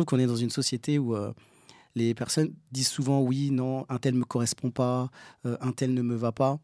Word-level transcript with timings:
trouve 0.00 0.18
qu'on 0.18 0.22
est 0.22 0.26
dans 0.26 0.36
une 0.36 0.50
société 0.50 0.98
où 0.98 1.14
les 1.94 2.14
personnes 2.14 2.52
disent 2.72 2.88
souvent 2.88 3.20
oui, 3.20 3.50
non, 3.50 3.84
un 3.88 3.98
tel 3.98 4.14
ne 4.14 4.20
me 4.20 4.24
correspond 4.24 4.70
pas, 4.70 5.10
un 5.44 5.72
tel 5.72 5.94
ne 5.94 6.02
me 6.02 6.14
va 6.14 6.32
pas. 6.32 6.58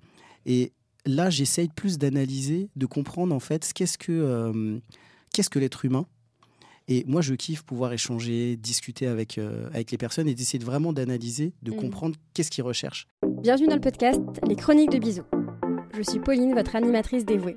Et 0.46 0.72
là, 1.04 1.30
j'essaye 1.30 1.68
plus 1.68 1.98
d'analyser, 1.98 2.70
de 2.76 2.86
comprendre 2.86 3.34
en 3.34 3.40
fait 3.40 3.72
qu'est-ce 3.74 3.98
que, 3.98 4.80
qu'est-ce 5.32 5.50
que 5.50 5.58
l'être 5.58 5.84
humain 5.84 6.06
et 6.88 7.04
moi, 7.06 7.20
je 7.20 7.34
kiffe 7.34 7.62
pouvoir 7.62 7.92
échanger, 7.92 8.56
discuter 8.56 9.06
avec, 9.06 9.38
euh, 9.38 9.68
avec 9.72 9.90
les 9.90 9.98
personnes 9.98 10.28
et 10.28 10.34
d'essayer 10.34 10.62
vraiment 10.62 10.92
d'analyser, 10.92 11.52
de 11.62 11.72
mm. 11.72 11.76
comprendre 11.76 12.16
qu'est-ce 12.32 12.50
qu'ils 12.50 12.64
recherchent. 12.64 13.08
Bienvenue 13.42 13.66
dans 13.66 13.74
le 13.74 13.80
podcast 13.80 14.20
Les 14.46 14.54
Chroniques 14.54 14.90
de 14.90 14.98
Bisous. 14.98 15.24
Je 15.96 16.02
suis 16.02 16.20
Pauline, 16.20 16.54
votre 16.54 16.76
animatrice 16.76 17.24
dévouée. 17.24 17.56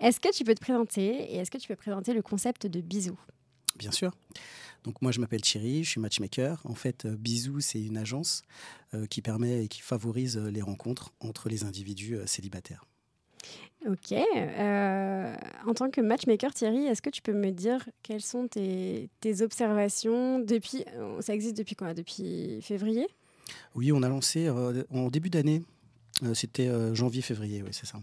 Est-ce 0.00 0.18
que 0.18 0.32
tu 0.32 0.44
peux 0.44 0.54
te 0.54 0.60
présenter 0.60 1.06
et 1.32 1.36
est-ce 1.36 1.50
que 1.50 1.58
tu 1.58 1.68
peux 1.68 1.76
présenter 1.76 2.14
le 2.14 2.22
concept 2.22 2.66
de 2.66 2.80
bisou 2.80 3.18
Bien 3.76 3.92
sûr. 3.92 4.12
Donc 4.84 5.02
moi 5.02 5.12
je 5.12 5.20
m'appelle 5.20 5.42
Thierry, 5.42 5.84
je 5.84 5.90
suis 5.90 6.00
matchmaker. 6.00 6.60
En 6.64 6.74
fait, 6.74 7.04
euh, 7.04 7.16
Bisou 7.16 7.60
c'est 7.60 7.82
une 7.82 7.98
agence 7.98 8.42
euh, 8.94 9.06
qui 9.06 9.20
permet 9.20 9.64
et 9.64 9.68
qui 9.68 9.82
favorise 9.82 10.38
euh, 10.38 10.50
les 10.50 10.62
rencontres 10.62 11.12
entre 11.20 11.48
les 11.48 11.64
individus 11.64 12.18
célibataires. 12.26 12.84
Ok. 13.88 14.12
en 14.12 15.74
tant 15.74 15.90
que 15.90 16.02
matchmaker, 16.02 16.52
Thierry, 16.52 16.84
est-ce 16.84 17.00
que 17.00 17.08
tu 17.08 17.22
peux 17.22 17.32
me 17.32 17.50
dire 17.50 17.88
quelles 18.02 18.20
sont 18.20 18.46
tes, 18.48 19.08
observations 19.40 20.38
depuis 20.38 20.84
Ça 21.20 21.32
existe 21.32 21.56
depuis 21.56 21.76
quoi? 21.76 21.94
Depuis 21.94 22.60
février? 22.60 23.06
Oui, 23.74 23.90
on 23.92 24.02
a 24.02 24.10
lancé 24.10 24.50
en 24.50 25.08
début 25.08 25.30
d'année. 25.30 25.62
C'était 26.34 26.68
janvier-février, 26.94 27.62
oui, 27.62 27.70
c'est 27.72 27.86
ça. 27.86 27.98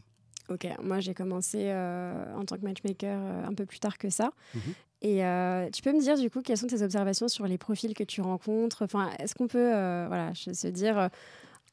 Ok, 0.49 0.65
moi 0.81 0.99
j'ai 0.99 1.13
commencé 1.13 1.63
euh, 1.65 2.35
en 2.35 2.45
tant 2.45 2.57
que 2.57 2.63
matchmaker 2.63 3.19
euh, 3.21 3.45
un 3.45 3.53
peu 3.53 3.65
plus 3.65 3.79
tard 3.79 3.97
que 3.97 4.09
ça. 4.09 4.31
Mhm. 4.55 4.61
Et 5.01 5.25
euh, 5.25 5.69
tu 5.71 5.81
peux 5.81 5.91
me 5.91 5.99
dire 5.99 6.17
du 6.17 6.29
coup 6.29 6.41
quelles 6.41 6.57
sont 6.57 6.67
tes 6.67 6.81
observations 6.81 7.27
sur 7.27 7.45
les 7.47 7.57
profils 7.57 7.93
que 7.93 8.03
tu 8.03 8.21
rencontres? 8.21 8.83
Enfin, 8.83 9.11
est-ce 9.19 9.35
qu'on 9.35 9.47
peut 9.47 9.69
voilà, 10.07 10.31
se 10.33 10.67
dire 10.67 11.09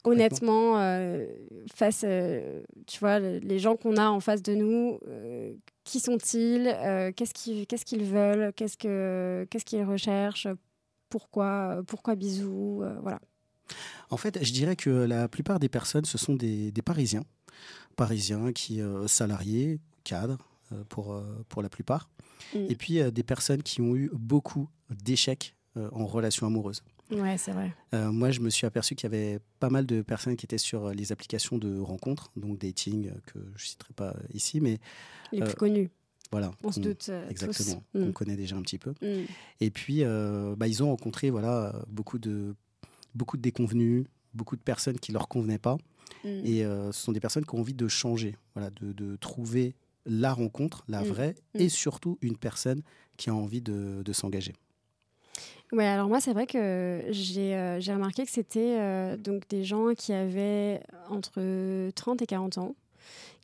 honnêtement 0.03 0.75
face, 1.73 2.05
tu 2.85 2.99
vois, 2.99 3.19
les 3.19 3.57
gens 3.57 3.77
qu'on 3.77 3.97
a 3.97 4.09
en 4.09 4.19
face 4.19 4.43
de 4.43 4.53
nous, 4.53 4.99
qui 5.85 5.99
sont-ils? 5.99 6.65
Qu'est-ce 7.15 7.33
qu'ils 7.33 7.65
qu'est-ce 7.65 7.85
qu'ils 7.85 8.03
veulent? 8.03 8.53
Qu'est-ce 8.53 8.77
que 8.77 9.47
qu'est-ce 9.49 9.65
qu'ils 9.65 9.83
recherchent? 9.83 10.47
Pourquoi 11.09 11.81
pourquoi 11.87 12.13
bisous? 12.13 12.83
Voilà. 13.01 13.19
En 14.11 14.17
fait, 14.17 14.43
je 14.43 14.53
dirais 14.53 14.75
que 14.75 14.91
la 14.91 15.27
plupart 15.27 15.59
des 15.59 15.69
personnes, 15.69 16.05
ce 16.05 16.19
sont 16.19 16.35
des, 16.35 16.71
des 16.71 16.81
Parisiens 16.83 17.23
parisiens 17.95 18.51
qui 18.51 18.81
euh, 18.81 19.07
salariés, 19.07 19.79
cadres 20.03 20.37
euh, 20.71 20.83
pour, 20.89 21.13
euh, 21.13 21.23
pour 21.49 21.61
la 21.61 21.69
plupart. 21.69 22.09
Mm. 22.53 22.65
Et 22.69 22.75
puis 22.75 23.11
des 23.11 23.23
personnes 23.23 23.63
qui 23.63 23.81
ont 23.81 23.95
eu 23.95 24.09
beaucoup 24.13 24.69
d'échecs 24.89 25.55
en 25.91 26.05
relation 26.05 26.47
amoureuse. 26.47 26.83
Ouais, 27.11 27.37
c'est 27.37 27.51
vrai. 27.51 27.73
moi, 27.91 28.31
je 28.31 28.39
me 28.39 28.49
suis 28.49 28.65
aperçu 28.65 28.95
qu'il 28.95 29.11
y 29.11 29.13
avait 29.13 29.39
pas 29.59 29.69
mal 29.69 29.85
de 29.85 30.01
personnes 30.01 30.37
qui 30.37 30.45
étaient 30.45 30.57
sur 30.57 30.91
les 30.91 31.11
applications 31.11 31.57
de 31.57 31.79
rencontres, 31.79 32.31
donc 32.37 32.59
dating, 32.59 33.11
que 33.25 33.39
je 33.57 33.65
ne 33.65 33.69
citerai 33.69 33.93
pas 33.93 34.15
ici, 34.33 34.61
mais. 34.61 34.79
Les 35.33 35.41
plus 35.41 35.55
connus. 35.55 35.89
Voilà. 36.31 36.51
On 36.63 36.71
se 36.71 36.79
doute. 36.79 37.11
exactement. 37.29 37.83
Tous. 37.91 37.99
On 37.99 38.05
mm. 38.05 38.13
connaît 38.13 38.37
déjà 38.37 38.55
un 38.55 38.61
petit 38.61 38.77
peu. 38.77 38.91
Mm. 39.01 39.25
Et 39.59 39.69
puis, 39.69 40.03
bah, 40.55 40.67
ils 40.67 40.81
ont 40.81 40.87
rencontré 40.87 41.29
voilà, 41.29 41.75
beaucoup, 41.89 42.19
de, 42.19 42.55
beaucoup 43.13 43.35
de 43.35 43.41
déconvenus, 43.41 44.05
beaucoup 44.33 44.55
de 44.55 44.61
personnes 44.61 44.97
qui 44.97 45.11
ne 45.11 45.15
leur 45.15 45.27
convenaient 45.27 45.59
pas. 45.59 45.77
Mm. 46.23 46.45
Et 46.45 46.65
euh, 46.65 46.91
ce 46.91 47.03
sont 47.03 47.11
des 47.11 47.19
personnes 47.19 47.45
qui 47.45 47.55
ont 47.55 47.59
envie 47.59 47.73
de 47.73 47.87
changer, 47.87 48.35
voilà, 48.55 48.69
de, 48.81 48.91
de 48.91 49.15
trouver 49.17 49.75
la 50.05 50.33
rencontre, 50.33 50.83
la 50.87 51.01
mm. 51.01 51.05
vraie, 51.05 51.35
mm. 51.53 51.61
et 51.61 51.69
surtout 51.69 52.17
une 52.21 52.37
personne 52.37 52.81
qui 53.17 53.29
a 53.29 53.35
envie 53.35 53.61
de, 53.61 54.01
de 54.03 54.13
s'engager. 54.13 54.53
Ouais, 55.71 55.85
alors 55.85 56.07
moi, 56.07 56.21
c'est 56.21 56.33
vrai 56.33 56.45
que 56.45 57.05
j'ai 57.09 57.55
euh, 57.55 57.79
remarqué 57.87 58.23
que 58.23 58.31
c'était 58.31 58.77
euh, 58.79 59.17
donc 59.17 59.47
des 59.49 59.63
gens 59.63 59.93
qui 59.95 60.13
avaient 60.13 60.81
entre 61.09 61.89
30 61.91 62.21
et 62.21 62.27
40 62.27 62.59
ans, 62.59 62.75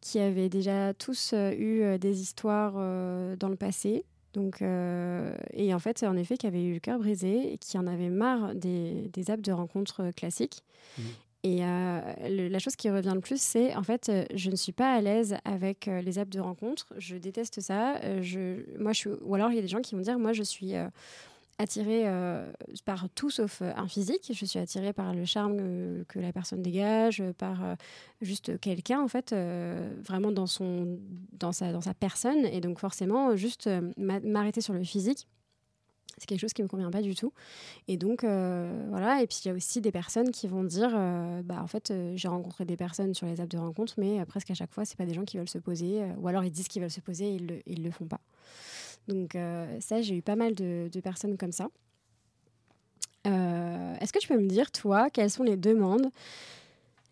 qui 0.02 0.20
avaient 0.20 0.50
déjà 0.50 0.94
tous 0.94 1.34
eu 1.34 1.98
des 2.00 2.22
histoires 2.22 2.74
dans 2.74 3.50
le 3.50 3.56
passé. 3.56 4.04
Donc, 4.34 4.62
et 4.62 5.74
en 5.74 5.80
fait, 5.80 6.04
en 6.04 6.18
effet, 6.18 6.38
qui 6.38 6.48
avaient 6.48 6.64
eu 6.64 6.74
le 6.74 6.80
cœur 6.80 6.98
brisé 6.98 7.54
et 7.54 7.58
qui 7.60 7.78
en 7.78 7.86
avaient 7.86 8.10
marre 8.10 8.56
des, 8.56 9.10
des 9.14 9.30
apps 9.30 9.44
de 9.44 9.52
rencontres 9.52 10.12
classiques. 10.16 10.64
Et 11.44 11.66
euh, 11.66 12.50
la 12.50 12.60
chose 12.60 12.76
qui 12.76 12.90
revient 12.90 13.14
le 13.16 13.22
plus, 13.22 13.42
c'est 13.42 13.76
en 13.76 13.82
fait, 13.82 14.10
euh, 14.10 14.26
je 14.36 14.52
ne 14.52 14.56
suis 14.56 14.74
pas 14.74 14.94
à 14.94 15.02
l'aise 15.02 15.38
avec 15.44 15.88
euh, 15.88 16.02
les 16.02 16.20
apps 16.20 16.30
de 16.30 16.40
rencontre. 16.40 16.94
Je 16.98 17.16
déteste 17.16 17.62
ça. 17.62 18.00
moi, 18.80 18.92
ou 19.22 19.36
alors, 19.36 19.52
il 19.52 19.56
y 19.56 19.60
a 19.60 19.62
des 19.62 19.68
gens 19.68 19.82
qui 19.82 19.96
vont 19.96 20.02
dire, 20.02 20.20
moi, 20.20 20.34
je 20.34 20.44
suis 20.44 20.74
attirée 21.58 22.06
par 22.86 23.08
tout 23.10 23.30
sauf 23.30 23.62
un 23.62 23.88
physique. 23.88 24.32
Je 24.34 24.46
suis 24.46 24.60
attirée 24.60 24.94
par 24.94 25.14
le 25.14 25.26
charme 25.26 25.58
que 26.08 26.20
la 26.20 26.32
personne 26.32 26.62
dégage, 26.62 27.24
par 27.38 27.76
juste 28.22 28.60
quelqu'un, 28.60 29.02
en 29.02 29.08
fait, 29.08 29.34
vraiment 30.04 30.32
dans, 30.32 30.48
son, 30.48 31.00
dans, 31.34 31.52
sa, 31.52 31.72
dans 31.72 31.82
sa 31.82 31.96
personne. 31.96 32.46
Et 32.46 32.62
donc, 32.62 32.80
forcément, 32.80 33.36
juste 33.36 33.70
m'arrêter 33.98 34.62
sur 34.62 34.74
le 34.74 34.84
physique 34.84 35.28
c'est 36.18 36.26
quelque 36.26 36.40
chose 36.40 36.54
qui 36.54 36.64
me 36.64 36.68
convient 36.68 36.92
pas 36.92 37.02
du 37.02 37.16
tout. 37.16 37.34
Et 37.88 37.98
donc, 37.98 38.24
euh, 38.24 38.86
voilà. 38.90 39.22
Et 39.22 39.28
puis, 39.28 39.42
il 39.44 39.48
y 39.48 39.52
a 39.52 39.54
aussi 39.54 39.82
des 39.82 39.92
personnes 39.92 40.32
qui 40.32 40.48
vont 40.48 40.64
dire 40.64 40.92
euh, 40.94 41.42
bah, 41.44 41.62
en 41.62 41.68
fait, 41.68 41.92
euh, 41.92 42.14
j'ai 42.16 42.28
rencontré 42.28 42.66
des 42.66 42.78
personnes 42.78 43.14
sur 43.14 43.28
les 43.28 43.42
apps 43.42 43.50
de 43.50 43.58
rencontre, 43.58 43.94
mais 43.98 44.24
presque 44.26 44.52
à 44.52 44.54
chaque 44.54 44.72
fois, 44.74 44.86
c'est 44.86 44.98
pas 44.98 45.06
des 45.06 45.14
gens 45.14 45.24
qui 45.24 45.38
veulent 45.38 45.50
se 45.50 45.58
poser. 45.58 46.04
ou 46.20 46.28
alors, 46.28 46.44
ils 46.44 46.52
disent 46.52 46.68
qu'ils 46.68 46.82
veulent 46.82 46.92
se 46.92 47.02
poser 47.02 47.26
et 47.26 47.36
ils 47.36 47.48
le, 47.48 47.62
ils 47.66 47.84
le 47.84 47.92
font 47.92 48.06
pas. 48.06 48.22
Donc, 49.08 49.38
ça, 49.80 50.02
j'ai 50.02 50.16
eu 50.16 50.22
pas 50.22 50.36
mal 50.36 50.54
de, 50.54 50.90
de 50.92 51.00
personnes 51.00 51.38
comme 51.38 51.52
ça. 51.52 51.70
Est-ce 53.26 54.14
que 54.14 54.20
tu 54.20 54.28
peux 54.28 54.38
me 54.38 54.48
dire, 54.48 54.72
toi, 54.72 55.10
quelles 55.10 55.30
sont 55.30 55.44
les 55.44 55.58
demandes 55.58 56.10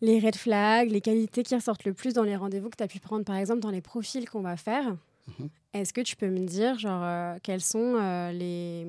les 0.01 0.19
red 0.19 0.35
flags, 0.35 0.89
les 0.89 1.01
qualités 1.01 1.43
qui 1.43 1.55
ressortent 1.55 1.83
le 1.83 1.93
plus 1.93 2.13
dans 2.13 2.23
les 2.23 2.37
rendez-vous 2.37 2.69
que 2.69 2.77
tu 2.77 2.83
as 2.83 2.87
pu 2.87 2.99
prendre, 2.99 3.25
par 3.25 3.35
exemple, 3.35 3.59
dans 3.59 3.69
les 3.69 3.81
profils 3.81 4.29
qu'on 4.29 4.41
va 4.41 4.55
faire? 4.55 4.95
Mhm. 5.37 5.49
Est-ce 5.73 5.93
que 5.93 6.01
tu 6.01 6.15
peux 6.15 6.29
me 6.29 6.45
dire, 6.45 6.79
genre, 6.79 7.03
euh, 7.03 7.37
quelles 7.43 7.61
sont 7.61 7.95
euh, 7.95 8.31
les, 8.31 8.85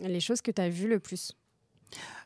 les 0.00 0.20
choses 0.20 0.40
que 0.40 0.50
tu 0.50 0.60
as 0.60 0.70
vues 0.70 0.88
le 0.88 0.98
plus? 0.98 1.32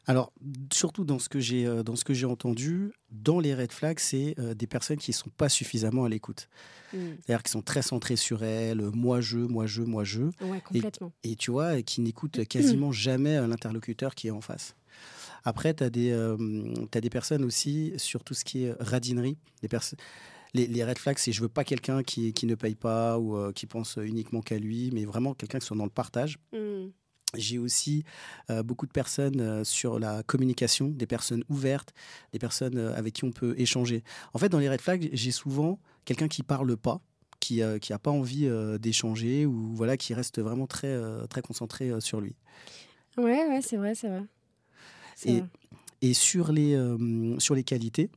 Alors, 0.07 0.33
surtout 0.73 1.05
dans 1.05 1.21
ce 1.21 1.29
que 1.29 1.39
j'ai 1.39 1.65
euh, 1.65 1.85
dans 1.85 1.95
ce 1.95 2.05
que 2.05 2.13
j'ai 2.13 2.27
entendu, 2.27 2.93
dans 3.11 3.39
les 3.39 3.55
red 3.55 3.71
flags, 3.71 4.01
c'est 4.01 4.35
des 4.57 4.67
personnes 4.67 4.99
qui 4.99 5.13
sont 5.13 5.31
pas 5.31 5.49
suffisamment 5.49 6.05
à 6.05 6.09
l'écoute. 6.09 6.49
Hmm. 6.93 7.15
C'est-à-dire 7.21 7.43
qui 7.43 7.51
sont 7.53 7.63
très 7.63 7.83
centrées 7.83 8.17
sur 8.17 8.43
elles, 8.43 8.83
moi 8.93 9.21
je, 9.21 9.39
moi 9.39 9.67
je, 9.67 9.83
moi 9.83 10.03
je. 10.05 10.23
Ouais, 10.41 10.61
complètement. 10.61 11.13
Et, 11.23 11.37
tu 11.37 11.53
vois, 11.53 11.83
qui 11.83 12.01
n'écoutent 12.01 12.45
quasiment 12.47 12.93
jamais 12.93 13.37
l'interlocuteur 13.47 14.15
qui 14.15 14.29
est 14.29 14.33
en 14.33 14.41
face. 14.41 14.75
Après, 15.45 15.75
tu 15.75 15.83
as, 15.83 15.87
as, 15.87 17.01
des 17.01 17.11
personnes 17.11 17.45
aussi 17.45 17.93
sur 17.97 18.23
tout 18.23 18.35
ce 18.35 18.45
qui 18.45 18.65
est 18.65 18.75
radinerie. 18.81 19.39
Des 19.61 19.69
les, 20.55 20.85
red 20.85 20.99
flags, 20.99 21.19
c'est 21.19 21.33
je 21.33 21.41
veux 21.41 21.49
pas 21.49 21.65
quelqu'un 21.65 22.03
qui, 22.03 22.33
qui 22.33 22.47
ne 22.47 22.55
paye 22.55 22.75
pas 22.75 23.19
ou 23.19 23.37
euh, 23.37 23.53
qui 23.53 23.67
pense 23.67 23.99
uniquement 24.03 24.41
qu'à 24.41 24.59
lui, 24.59 24.91
mais 24.93 25.05
vraiment 25.05 25.35
quelqu'un 25.35 25.59
qui 25.59 25.67
soit 25.67 25.77
dans 25.77 25.85
le 25.85 25.91
partage. 25.91 26.39
Mm. 26.53 26.89
J'ai 27.35 27.59
aussi 27.59 28.05
euh, 28.51 28.63
beaucoup 28.63 28.87
de 28.87 28.93
personnes 28.93 29.41
euh, 29.41 29.65
sur 29.65 29.99
la 29.99 30.23
communication, 30.23 30.89
des 30.89 31.07
personnes 31.07 31.45
ouvertes, 31.49 31.95
des 32.33 32.39
personnes 32.39 32.77
avec 32.79 33.15
qui 33.15 33.25
on 33.25 33.33
peut 33.33 33.55
échanger. 33.59 34.05
En 34.35 34.39
fait, 34.39 34.51
dans 34.51 34.59
les 34.59 34.69
red 34.69 34.81
flags, 34.81 35.09
j'ai 35.13 35.31
souvent 35.31 35.79
quelqu'un 36.05 36.29
qui 36.29 36.43
parle 36.43 36.77
pas, 36.77 37.01
qui 37.41 37.61
n'a 37.61 37.79
qui 37.79 37.93
pas 37.95 38.11
envie 38.11 38.49
d'échanger 38.79 39.47
ou 39.47 39.75
voilà, 39.75 39.97
qui 39.97 40.13
reste 40.15 40.41
vraiment 40.41 40.67
très, 40.67 40.97
très 41.29 41.43
concentré 41.43 41.91
sur 42.01 42.21
lui. 42.21 42.37
Ouais, 43.17 43.47
ouais, 43.49 43.61
c'est 43.63 43.77
vrai, 43.77 43.95
c'est 43.95 44.09
vrai. 44.09 44.23
Et, 45.25 45.43
et, 46.03 46.15
sur, 46.15 46.53
les, 46.53 46.79
sur 47.39 47.55
les 47.55 47.65
qualités, 47.65 48.11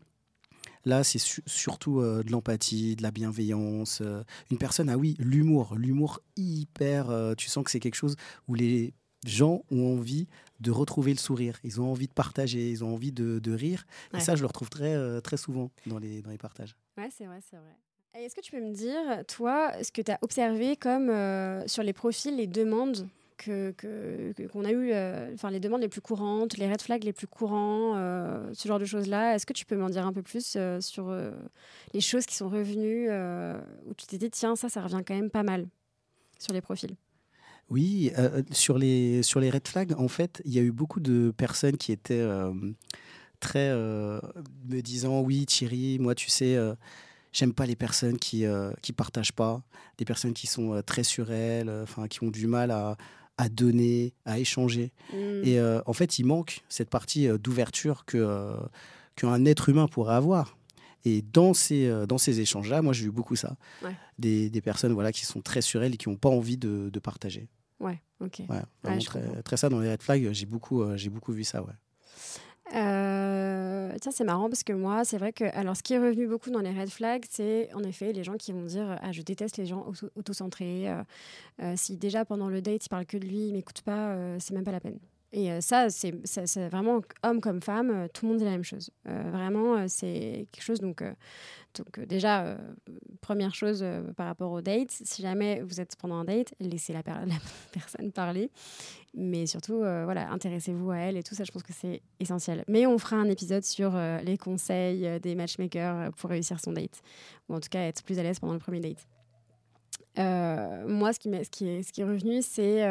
Là, 0.86 1.04
c'est 1.04 1.20
surtout 1.20 2.00
euh, 2.00 2.24
de 2.24 2.32
l'empathie, 2.32 2.96
de 2.96 3.02
la 3.02 3.12
bienveillance. 3.12 4.02
Euh, 4.02 4.24
une 4.52 4.60
personne, 4.60 4.90
ah 4.90 4.98
oui, 4.98 5.16
l'humour. 5.20 5.76
L'humour 5.76 6.22
hyper. 6.38 7.10
Euh, 7.10 7.34
tu 7.34 7.50
sens 7.50 7.64
que 7.64 7.72
c'est 7.72 7.80
quelque 7.80 7.96
chose 7.96 8.16
où 8.48 8.54
les 8.54 8.94
gens 9.26 9.64
ont 9.72 9.98
envie 9.98 10.28
de 10.60 10.70
retrouver 10.70 11.12
le 11.12 11.18
sourire. 11.18 11.60
Ils 11.64 11.82
ont 11.82 11.92
envie 11.92 12.08
de 12.08 12.14
partager, 12.14 12.70
ils 12.70 12.84
ont 12.84 12.94
envie 12.94 13.12
de, 13.12 13.52
rire. 13.52 13.86
Et 14.14 14.20
ça, 14.20 14.36
je 14.36 14.42
le 14.42 14.48
retrouve 14.48 14.70
très, 14.70 15.22
très 15.22 15.38
souvent 15.38 15.72
dans 15.88 15.98
les, 15.98 16.22
dans 16.22 16.30
les 16.30 16.38
partages. 16.38 16.76
Ouais, 16.98 17.10
c'est 17.12 17.26
vrai, 17.26 17.40
c'est 17.50 17.58
vrai. 17.58 18.24
Est-ce 18.24 18.36
que 18.36 18.42
tu 18.42 18.52
peux 18.52 18.62
me 18.62 18.74
dire, 18.74 19.26
toi, 19.28 19.72
ce 19.84 19.92
que 19.92 20.02
tu 20.02 20.12
as 20.12 20.20
observé 20.22 20.78
comme 20.78 21.08
sur 21.68 21.82
les 21.82 21.92
profils, 21.92 22.36
les 22.36 22.48
demandes 22.48 23.08
que 23.38 23.74
qu'on 24.52 24.66
a 24.66 24.72
eu, 24.72 24.94
enfin 25.34 25.50
les 25.50 25.60
demandes 25.60 25.82
les 25.82 25.88
plus 25.88 26.02
courantes, 26.02 26.58
les 26.58 26.70
red 26.72 26.82
flags 26.82 27.04
les 27.04 27.14
plus 27.14 27.28
courants, 27.28 27.94
ce 28.54 28.68
genre 28.68 28.80
de 28.80 28.86
choses 28.86 29.08
là. 29.08 29.36
Est-ce 29.36 29.46
que 29.46 29.54
tu 29.54 29.66
peux 29.66 29.76
m'en 29.76 29.90
dire 29.90 30.06
un 30.06 30.14
peu 30.14 30.22
plus 30.22 30.58
sur 30.80 31.16
les 31.94 32.02
choses 32.02 32.26
qui 32.26 32.36
sont 32.36 32.50
revenues 32.50 33.10
où 33.88 33.94
tu 33.96 34.06
t'es 34.06 34.18
dit 34.18 34.30
tiens 34.30 34.56
ça 34.56 34.70
ça 34.70 34.82
revient 34.82 35.02
quand 35.06 35.16
même 35.16 35.30
pas 35.30 35.44
mal 35.44 35.68
sur 36.40 36.54
les 36.54 36.62
profils? 36.62 36.96
Oui, 37.70 38.12
sur, 38.52 38.78
les, 38.78 39.24
sur 39.24 39.40
les 39.40 39.50
red 39.50 39.68
flags, 39.68 39.94
en 39.98 40.08
fait, 40.08 40.40
il 40.46 40.54
y 40.54 40.60
a 40.60 40.62
eu 40.62 40.72
beaucoup 40.72 41.00
de 41.00 41.34
personnes 41.36 41.78
qui 41.78 41.92
étaient 41.92 42.26
très 43.40 43.70
me 43.70 44.82
disant 44.82 45.22
oui 45.22 45.46
Thierry, 45.46 46.00
moi 46.00 46.16
tu 46.16 46.30
sais, 46.30 46.58
j'aime 47.36 47.54
pas 47.54 47.66
les 47.66 47.76
personnes 47.76 48.18
qui 48.18 48.46
euh, 48.46 48.72
qui 48.82 48.94
partagent 48.94 49.34
pas, 49.34 49.62
des 49.98 50.06
personnes 50.06 50.34
qui 50.34 50.48
sont 50.48 50.74
euh, 50.74 50.82
très 50.82 51.04
sur 51.04 51.32
elles, 51.32 51.70
euh, 51.70 51.84
enfin 51.84 52.08
qui 52.08 52.24
ont 52.24 52.32
du 52.32 52.48
mal 52.48 52.72
à, 52.72 52.98
à 53.38 53.50
donner, 53.50 54.14
à 54.26 54.40
échanger. 54.40 54.92
Mm. 55.14 55.44
Et 55.44 55.62
en 55.86 55.94
fait, 55.94 56.20
il 56.20 56.26
manque 56.26 56.64
cette 56.70 56.90
partie 56.90 57.28
d'ouverture 57.40 58.06
que 58.06 58.56
qu'un 59.16 59.46
être 59.46 59.70
humain 59.70 59.88
pourrait 59.88 60.16
avoir. 60.16 60.58
Et 61.06 61.22
dans 61.22 61.54
ces, 61.54 62.06
dans 62.08 62.18
ces 62.18 62.40
échanges-là, 62.40 62.82
moi, 62.82 62.92
j'ai 62.92 63.06
eu 63.06 63.12
beaucoup 63.12 63.36
ça. 63.36 63.58
Des, 64.18 64.50
des, 64.50 64.62
personnes 64.62 64.94
voilà, 64.94 65.12
qui 65.12 65.26
sont 65.26 65.42
très 65.42 65.62
sur 65.62 65.84
elles 65.84 65.94
et 65.94 65.98
qui 65.98 66.10
n'ont 66.10 66.16
pas 66.16 66.30
envie 66.30 66.58
de, 66.58 66.90
de, 66.90 67.00
partager. 67.00 67.48
Ouais, 67.80 68.02
ok. 68.22 68.42
Ouais, 68.50 69.00
très, 69.00 69.44
très, 69.44 69.58
ça 69.58 69.70
dans 69.70 69.80
les 69.80 69.92
red 69.92 70.02
flags, 70.02 70.32
j'ai 70.32 70.46
beaucoup, 70.46 70.84
j'ai 70.96 71.10
beaucoup 71.10 71.34
vu 71.34 71.44
ça, 71.44 71.62
ouais. 71.62 71.74
Euh, 72.76 73.94
tiens, 74.02 74.12
c'est 74.12 74.24
marrant 74.26 74.50
parce 74.50 74.64
que 74.64 74.74
moi, 74.74 75.06
c'est 75.06 75.18
vrai 75.18 75.32
que. 75.32 75.46
Alors, 75.56 75.78
ce 75.78 75.84
qui 75.84 75.94
est 75.94 76.00
revenu 76.00 76.28
beaucoup 76.28 76.50
dans 76.50 76.60
les 76.60 76.72
red 76.72 76.90
flags, 76.90 77.24
c'est 77.30 77.74
en 77.74 77.84
effet 77.84 78.12
les 78.12 78.24
gens 78.24 78.36
qui 78.36 78.52
vont 78.52 78.64
dire 78.64 78.98
Ah, 79.02 79.12
je 79.12 79.22
déteste 79.22 79.58
les 79.58 79.66
gens 79.66 79.86
autocentrés. 80.16 80.90
Euh, 80.90 81.04
euh, 81.62 81.74
si 81.78 81.98
déjà 81.98 82.26
pendant 82.26 82.50
le 82.50 82.62
date, 82.62 82.86
il 82.86 82.90
parle 82.90 83.06
que 83.06 83.18
de 83.18 83.26
lui, 83.26 83.48
il 83.48 83.54
m'écoute 83.54 83.82
pas, 83.82 84.18
c'est 84.40 84.54
même 84.54 84.66
pas 84.66 84.72
la 84.72 84.82
peine. 84.82 85.00
Et 85.36 85.52
euh, 85.52 85.60
ça, 85.60 85.90
c'est 85.90 86.70
vraiment 86.70 87.02
homme 87.24 87.42
comme 87.42 87.62
femme, 87.62 87.92
euh, 87.92 88.08
tout 88.08 88.26
le 88.26 88.30
monde 88.30 88.38
dit 88.38 88.46
la 88.46 88.52
même 88.52 88.64
chose. 88.64 88.90
Euh, 89.10 89.32
vraiment, 89.34 89.86
c'est 89.90 90.48
quelque 90.54 90.64
chose. 90.64 90.80
Donc, 90.80 91.04
donc 91.76 92.00
déjà, 92.08 92.58
première 93.20 93.54
chose 93.54 93.86
par 94.16 94.28
rapport 94.28 94.54
au 94.54 94.62
date, 94.62 94.92
si 94.92 95.22
jamais 95.22 95.62
vous 95.62 95.82
êtes 95.82 95.98
pendant 95.98 96.16
un 96.16 96.24
date, 96.24 96.54
laissez 96.62 96.94
la, 96.94 97.04
personne 97.74 98.14
parler. 98.14 98.50
Mais 99.14 99.46
surtout, 99.46 99.80
voilà, 99.80 100.32
intéressez-vous 100.32 100.92
à 100.92 100.98
elle 101.00 101.18
et 101.18 101.24
tout 101.24 101.36
ça, 101.36 101.44
je 101.44 101.52
pense 101.52 101.64
que 101.64 101.74
c'est 101.74 102.02
essentiel. 102.22 102.64
Mais 102.70 102.86
on 102.88 102.98
fera 102.98 103.18
un 103.18 103.28
épisode 103.28 103.66
sur 103.66 103.94
les 104.24 104.38
conseils 104.38 105.20
des 105.20 105.36
matchmakers 105.36 106.14
pour 106.14 106.30
réussir 106.30 106.62
son 106.62 106.72
date. 106.72 107.02
Ou 107.50 107.56
en 107.56 107.60
tout 107.60 107.70
cas, 107.70 107.82
être 107.82 108.04
plus 108.04 108.20
à 108.20 108.24
l'aise 108.24 108.40
pendant 108.40 108.54
le 108.54 108.60
premier 108.60 108.80
date. 108.80 109.06
moi, 110.88 111.12
ce 111.12 111.20
qui, 111.20 111.30
ce, 111.30 111.44
ce 111.84 111.92
qui 111.92 112.02
est 112.02 112.06
revenu, 112.06 112.42
c'est 112.42 112.86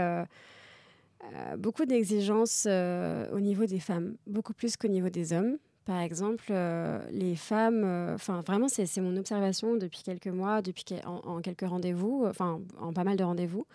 euh, 1.32 1.56
beaucoup 1.56 1.84
d'exigences 1.84 2.66
euh, 2.68 3.28
au 3.32 3.40
niveau 3.40 3.66
des 3.66 3.80
femmes, 3.80 4.16
beaucoup 4.26 4.52
plus 4.52 4.76
qu'au 4.76 4.88
niveau 4.88 5.08
des 5.08 5.32
hommes. 5.32 5.58
Par 5.84 6.00
exemple, 6.00 6.46
euh, 6.50 6.98
les 7.10 7.36
femmes, 7.36 7.84
enfin 8.14 8.40
vraiment, 8.40 8.68
c'est 8.68 9.00
mon 9.02 9.16
observation 9.18 9.76
depuis 9.76 10.02
quelques 10.02 10.28
mois, 10.28 10.62
depuis 10.62 10.86
en, 11.04 11.40
quelques 11.42 11.68
rendez-vous, 11.68 12.24
enfin 12.26 12.60
en 12.80 12.94
pas 12.94 13.04
mal 13.04 13.18
de 13.18 13.24
rendez-vous. 13.24 13.66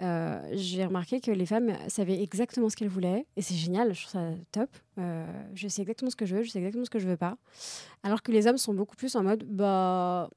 j'ai 0.00 0.84
remarqué 0.86 1.20
que 1.20 1.32
les 1.32 1.46
femmes 1.46 1.72
savaient 1.88 2.22
exactement 2.22 2.68
ce 2.68 2.76
qu'elles 2.76 2.88
voulaient 2.88 3.26
et 3.36 3.42
c'est 3.42 3.56
génial, 3.56 3.92
je 3.92 4.06
trouve 4.06 4.20
ça 4.20 4.30
top. 4.52 4.70
je 5.54 5.66
sais 5.66 5.82
exactement 5.82 6.12
ce 6.12 6.16
que 6.16 6.26
je 6.26 6.36
veux, 6.36 6.42
je 6.44 6.50
sais 6.50 6.58
exactement 6.58 6.84
ce 6.84 6.90
que 6.90 7.00
je 7.00 7.08
veux 7.08 7.16
pas. 7.16 7.36
Alors 8.04 8.22
que 8.22 8.30
les 8.30 8.46
hommes 8.46 8.58
sont 8.58 8.74
beaucoup 8.74 8.94
plus 8.94 9.16
en 9.16 9.24
mode, 9.24 9.42
bah, 9.42 10.30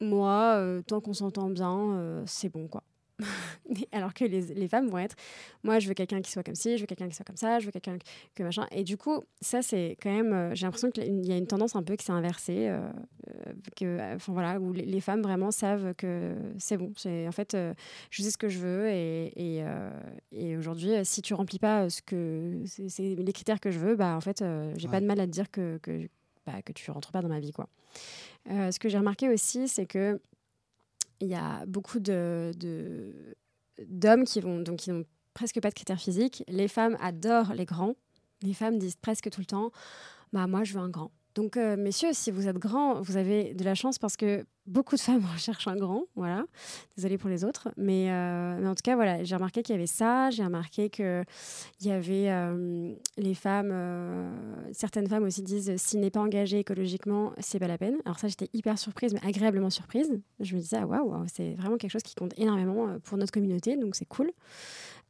moi, 0.00 0.64
tant 0.86 1.00
qu'on 1.00 1.14
s'entend 1.14 1.50
bien, 1.50 2.22
c'est 2.24 2.50
bon 2.50 2.68
quoi. 2.68 2.84
alors 3.92 4.12
que 4.12 4.24
les, 4.24 4.40
les, 4.54 4.68
femmes 4.68 4.88
vont 4.88 4.98
être 4.98 5.14
moi 5.62 5.78
je 5.78 5.86
veux 5.86 5.94
quelqu'un 5.94 6.20
qui 6.20 6.32
soit 6.32 6.42
comme 6.42 6.56
ci 6.56 6.76
je 6.76 6.82
veux 6.82 6.86
quelqu'un 6.86 7.08
qui 7.08 7.14
soit 7.14 7.24
comme 7.24 7.36
ça 7.36 7.60
je 7.60 7.66
veux 7.66 7.70
quelqu'un 7.72 7.96
que 8.34 8.42
machin. 8.42 8.66
Et 8.72 8.82
du 8.82 8.96
coup 8.96 9.22
ça 9.40 9.62
c'est 9.62 9.96
quand 10.02 10.10
même 10.10 10.32
euh, 10.32 10.54
j'ai 10.54 10.66
l'impression 10.66 10.90
qu'il 10.90 11.24
y 11.24 11.32
a 11.32 11.36
une 11.36 11.46
tendance 11.46 11.76
un 11.76 11.82
peu 11.82 11.94
qui 11.94 12.04
s'est 12.04 12.12
inversée 12.12 12.68
euh, 12.68 12.80
euh, 13.28 13.52
que 13.76 14.14
enfin 14.16 14.32
voilà 14.32 14.58
où 14.58 14.72
les, 14.72 15.00
femmes 15.00 15.22
vraiment 15.22 15.50
savent 15.50 15.94
que 15.94 16.34
c'est 16.58 16.76
bon. 16.76 16.92
C'est 16.96 17.28
en 17.28 17.32
fait 17.32 17.56
je 18.10 18.22
sais 18.22 18.30
ce 18.30 18.38
que 18.38 18.48
je 18.48 18.58
veux 18.58 18.88
et, 18.88 19.60
et, 19.60 19.64
et 20.32 20.56
aujourd'hui 20.56 20.92
si 21.04 21.22
tu 21.22 21.34
remplis 21.34 21.58
pas 21.58 21.90
ce 21.90 22.02
que 22.02 22.62
c'est 22.66 23.14
les 23.14 23.32
critères 23.32 23.60
que 23.60 23.70
je 23.70 23.78
veux 23.78 23.96
bah 23.96 24.16
en 24.16 24.20
fait 24.20 24.42
j'ai 24.76 24.88
pas 24.88 25.00
de 25.00 25.06
mal 25.06 25.20
à 25.20 25.26
te 25.26 25.30
dire 25.30 25.50
que 25.50 25.78
que, 25.82 26.08
bah, 26.46 26.62
que 26.64 26.72
tu 26.72 26.90
rentres 26.90 27.12
pas 27.12 27.20
dans 27.20 27.28
ma 27.28 27.40
vie 27.40 27.52
quoi. 27.52 27.68
Ce 28.48 28.78
que 28.78 28.88
j'ai 28.88 28.98
remarqué 28.98 29.28
aussi 29.28 29.68
c'est 29.68 29.86
que 29.86 30.20
il 31.20 31.28
y 31.28 31.34
a 31.34 31.64
beaucoup 31.66 32.00
de, 32.00 32.52
d'hommes 33.86 34.24
qui 34.24 34.40
vont 34.40 34.60
donc 34.60 34.80
qui 34.80 34.90
n'ont 34.90 35.04
presque 35.32 35.60
pas 35.60 35.70
de 35.70 35.74
critères 35.74 36.00
physiques. 36.00 36.44
Les 36.48 36.68
femmes 36.68 36.96
adorent 37.00 37.54
les 37.54 37.64
grands. 37.64 37.94
Les 38.42 38.54
femmes 38.54 38.78
disent 38.78 38.96
presque 38.96 39.30
tout 39.30 39.40
le 39.40 39.46
temps, 39.46 39.70
bah 40.32 40.46
moi 40.46 40.64
je 40.64 40.74
veux 40.74 40.80
un 40.80 40.90
grand. 40.90 41.10
Donc, 41.34 41.56
euh, 41.56 41.76
messieurs, 41.76 42.10
si 42.12 42.30
vous 42.30 42.46
êtes 42.46 42.58
grand, 42.58 43.00
vous 43.00 43.16
avez 43.16 43.54
de 43.54 43.64
la 43.64 43.74
chance 43.74 43.98
parce 43.98 44.16
que 44.16 44.44
beaucoup 44.66 44.94
de 44.94 45.00
femmes 45.00 45.24
recherchent 45.32 45.66
un 45.66 45.74
grand. 45.74 46.04
Voilà. 46.14 46.44
Désolée 46.96 47.18
pour 47.18 47.28
les 47.28 47.44
autres. 47.44 47.68
Mais, 47.76 48.10
euh, 48.10 48.58
mais 48.60 48.68
en 48.68 48.74
tout 48.74 48.82
cas, 48.84 48.94
voilà, 48.94 49.24
j'ai 49.24 49.34
remarqué 49.34 49.62
qu'il 49.62 49.74
y 49.74 49.78
avait 49.78 49.88
ça. 49.88 50.30
J'ai 50.30 50.44
remarqué 50.44 50.90
qu'il 50.90 51.24
y 51.82 51.90
avait 51.90 52.30
euh, 52.30 52.94
les 53.16 53.34
femmes. 53.34 53.74
certaines 54.72 55.08
femmes 55.08 55.24
aussi 55.24 55.42
disent 55.42 55.74
s'il 55.76 56.00
n'est 56.00 56.10
pas 56.10 56.20
engagé 56.20 56.60
écologiquement, 56.60 57.32
c'est 57.40 57.58
pas 57.58 57.68
la 57.68 57.78
peine. 57.78 57.96
Alors, 58.04 58.20
ça, 58.20 58.28
j'étais 58.28 58.48
hyper 58.52 58.78
surprise, 58.78 59.12
mais 59.12 59.26
agréablement 59.26 59.70
surprise. 59.70 60.20
Je 60.38 60.54
me 60.54 60.60
disais, 60.60 60.78
ah, 60.80 60.86
waouh, 60.86 61.24
c'est 61.32 61.54
vraiment 61.54 61.78
quelque 61.78 61.92
chose 61.92 62.04
qui 62.04 62.14
compte 62.14 62.38
énormément 62.38 62.96
pour 63.02 63.18
notre 63.18 63.32
communauté. 63.32 63.76
Donc, 63.76 63.96
c'est 63.96 64.04
cool. 64.06 64.30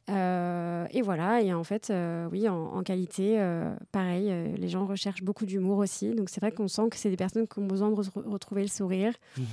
Euh, 0.09 0.85
et 0.91 1.01
voilà, 1.01 1.41
et 1.41 1.53
en 1.53 1.63
fait, 1.63 1.89
euh, 1.89 2.27
oui, 2.31 2.47
en, 2.47 2.83
qualité, 2.83 3.39
euh, 3.39 3.75
pareil, 3.91 4.31
les 4.55 4.69
gens 4.69 4.85
recherchent 4.85 5.23
beaucoup 5.23 5.45
d'humour 5.45 5.79
aussi. 5.79 6.13
Donc 6.13 6.29
c'est 6.29 6.39
vrai 6.39 6.51
qu'on 6.51 6.67
sent 6.67 6.89
que 6.91 6.97
c'est 6.97 7.09
des 7.09 7.17
personnes 7.17 7.47
qui 7.47 7.59
ont 7.59 7.65
besoin 7.65 7.89
de 7.89 7.95
retrouver 8.29 8.61
le 8.61 8.67
sourire, 8.67 9.13
mmh 9.37 9.43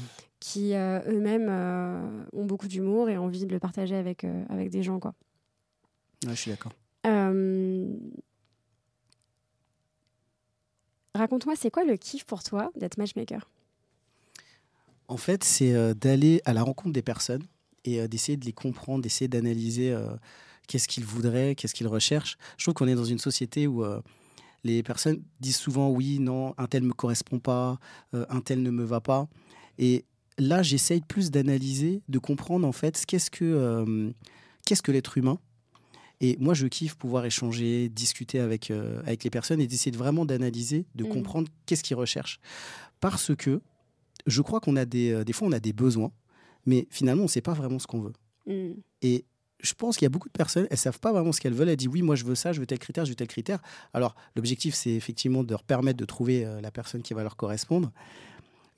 qui 0.43 0.73
eux-mêmes 0.75 1.49
ont 2.33 2.45
beaucoup 2.45 2.67
d'humour 2.67 3.09
et 3.09 3.17
ont 3.17 3.27
envie 3.27 3.47
de 3.47 3.53
le 3.53 3.61
partager 3.61 3.95
avec, 3.95 4.25
avec 4.49 4.71
des 4.71 4.83
gens. 4.83 4.99
Quoi. 4.99 5.15
je 6.27 6.35
suis 6.35 6.51
d'accord. 6.51 6.73
Raconte-moi, 11.15 11.55
c'est 11.55 11.71
quoi 11.71 11.85
le 11.85 11.97
kiff 11.97 12.25
pour 12.25 12.43
toi 12.43 12.73
d'être 12.75 12.97
matchmaker? 12.97 13.49
En 15.07 15.17
fait, 15.17 15.45
c'est 15.45 15.95
d'aller 15.95 16.43
à 16.45 16.53
la 16.53 16.65
rencontre 16.65 16.93
des 16.93 17.03
personnes 17.03 17.45
et 17.85 18.01
euh, 18.01 18.09
d'essayer 18.09 18.37
de 18.37 18.45
les 18.45 18.53
comprendre, 18.53 19.03
d'essayer 19.03 19.29
d'analyser 19.29 19.93
euh, 19.93 20.09
qu'est-ce 20.69 20.89
qu'ils 20.89 21.05
voudraient, 21.05 21.55
qu'est-ce 21.55 21.75
qu'ils 21.75 21.89
recherchent. 21.89 22.37
Je 22.57 22.65
trouve 22.65 22.75
qu'on 22.75 22.89
est 22.89 22.95
dans 22.95 23.05
une 23.05 23.19
société 23.19 23.67
où 23.67 23.85
euh, 23.85 24.01
les 24.65 24.83
personnes 24.83 25.23
disent 25.41 25.57
souvent 25.57 25.91
oui, 25.91 26.19
non, 26.19 26.55
un 26.59 26.67
tel 26.67 26.83
ne 26.83 26.89
me 26.89 26.93
correspond 26.93 27.39
pas, 27.39 27.79
un 28.13 28.41
tel 28.41 28.63
ne 28.63 28.71
me 28.71 28.85
va 28.85 29.01
pas. 29.01 29.29
Et 29.79 30.05
là, 30.39 30.63
j'essaye 30.63 31.01
plus 31.01 31.33
d'analyser, 31.33 32.03
de 32.09 32.19
comprendre 32.21 32.67
en 32.67 32.73
fait 32.73 33.05
qu'est-ce 33.05 33.29
que, 33.29 34.15
qu'est-ce 34.65 34.83
que 34.83 34.93
l'être 34.93 35.19
humain. 35.19 35.41
Et 36.21 36.37
moi, 36.39 36.55
je 36.55 36.69
kiffe 36.69 36.95
pouvoir 36.95 37.25
échanger, 37.25 37.89
discuter 37.89 38.39
avec, 38.39 38.71
avec 39.05 39.25
les 39.25 39.31
personnes 39.31 39.61
et 39.61 39.67
d'essayer 39.67 39.97
vraiment 39.97 40.25
d'analyser, 40.25 40.87
de 40.95 41.03
mmh. 41.03 41.09
comprendre 41.09 41.49
qu'est-ce 41.67 41.83
qu'ils 41.83 41.97
recherchent. 41.97 42.39
Parce 43.01 43.35
que 43.35 43.61
je 44.29 44.43
crois 44.43 44.61
qu'on 44.61 44.77
a 44.77 44.85
des, 44.85 45.25
des 45.25 45.33
fois, 45.33 45.49
on 45.49 45.53
a 45.53 45.59
des 45.59 45.73
besoins 45.73 46.13
mais 46.67 46.87
finalement, 46.91 47.23
on 47.23 47.27
ne 47.27 47.31
sait 47.31 47.41
pas 47.41 47.55
vraiment 47.55 47.79
ce 47.79 47.87
qu'on 47.87 48.01
veut. 48.01 48.13
Mm. 48.47 48.81
Et 49.03 49.25
je 49.61 49.75
pense 49.75 49.97
qu'il 49.97 50.05
y 50.05 50.07
a 50.07 50.11
beaucoup 50.11 50.29
de 50.29 50.33
personnes, 50.33 50.67
elles 50.71 50.79
savent 50.79 51.01
pas 51.01 51.13
vraiment 51.13 51.33
ce 51.33 51.41
qu'elles 51.41 51.55
veulent. 51.55 51.69
Elles 51.69 51.77
disent 51.77 51.89
oui, 51.89 52.03
moi 52.03 52.17
je 52.17 52.25
veux 52.25 52.35
ça, 52.35 52.53
je 52.53 52.61
veux 52.61 52.67
tel 52.67 52.79
critère, 52.79 53.05
je 53.05 53.11
veux 53.11 53.17
tel 53.17 53.29
critère. 53.29 53.61
Alors 53.95 54.15
l'objectif, 54.37 54.75
c'est 54.75 54.91
effectivement 54.91 55.45
de 55.45 55.51
leur 55.51 55.63
permettre 55.63 55.99
de 55.99 56.05
trouver 56.05 56.45
euh, 56.45 56.61
la 56.61 56.71
personne 56.71 57.03
qui 57.03 57.15
va 57.15 57.23
leur 57.23 57.37
correspondre. 57.37 57.93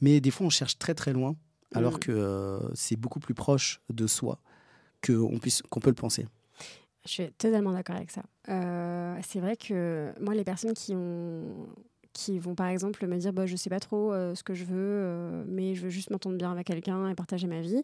Mais 0.00 0.20
des 0.20 0.30
fois, 0.30 0.46
on 0.46 0.50
cherche 0.50 0.78
très 0.78 0.94
très 0.94 1.12
loin, 1.12 1.36
alors 1.74 1.94
mm. 1.94 2.00
que 2.00 2.12
euh, 2.12 2.74
c'est 2.74 2.96
beaucoup 2.96 3.20
plus 3.20 3.34
proche 3.34 3.80
de 3.90 4.06
soi 4.06 4.40
qu'on 5.04 5.38
qu'on 5.70 5.80
peut 5.80 5.90
le 5.90 5.94
penser. 5.94 6.26
Je 7.06 7.10
suis 7.10 7.32
totalement 7.32 7.72
d'accord 7.72 7.96
avec 7.96 8.10
ça. 8.10 8.22
Euh, 8.48 9.18
c'est 9.22 9.40
vrai 9.40 9.56
que 9.56 10.12
moi, 10.20 10.34
les 10.34 10.44
personnes 10.44 10.72
qui 10.72 10.94
ont 10.94 11.66
qui 12.14 12.38
vont 12.38 12.54
par 12.54 12.68
exemple 12.68 13.06
me 13.06 13.18
dire 13.18 13.32
bah, 13.32 13.44
je 13.44 13.56
sais 13.56 13.68
pas 13.68 13.80
trop 13.80 14.12
euh, 14.12 14.34
ce 14.34 14.42
que 14.42 14.54
je 14.54 14.64
veux, 14.64 14.74
euh, 14.78 15.44
mais 15.46 15.74
je 15.74 15.82
veux 15.82 15.90
juste 15.90 16.10
m'entendre 16.10 16.38
bien 16.38 16.50
avec 16.50 16.68
quelqu'un 16.68 17.10
et 17.10 17.14
partager 17.14 17.46
ma 17.46 17.60
vie. 17.60 17.82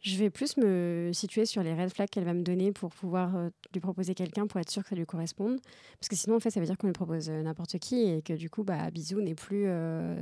Je 0.00 0.16
vais 0.16 0.30
plus 0.30 0.56
me 0.56 1.10
situer 1.12 1.44
sur 1.44 1.62
les 1.62 1.74
red 1.74 1.90
flags 1.90 2.08
qu'elle 2.08 2.24
va 2.24 2.34
me 2.34 2.42
donner 2.42 2.72
pour 2.72 2.90
pouvoir 2.90 3.36
euh, 3.36 3.50
lui 3.72 3.80
proposer 3.80 4.14
quelqu'un 4.14 4.46
pour 4.46 4.58
être 4.58 4.70
sûr 4.70 4.82
que 4.82 4.88
ça 4.88 4.96
lui 4.96 5.06
corresponde. 5.06 5.60
Parce 6.00 6.08
que 6.08 6.16
sinon, 6.16 6.36
en 6.36 6.40
fait, 6.40 6.50
ça 6.50 6.60
veut 6.60 6.66
dire 6.66 6.78
qu'on 6.78 6.86
lui 6.86 6.94
propose 6.94 7.28
n'importe 7.28 7.78
qui 7.78 8.08
et 8.08 8.22
que 8.22 8.32
du 8.32 8.50
coup, 8.50 8.64
bah, 8.64 8.90
Bisou 8.90 9.20
n'est 9.20 9.34
plus 9.34 9.64